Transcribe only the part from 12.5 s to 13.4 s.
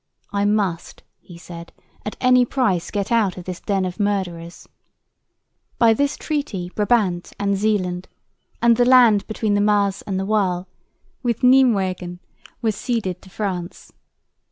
were ceded to